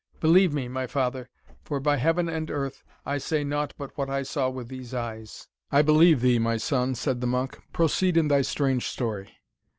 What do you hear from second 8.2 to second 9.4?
thy strange story."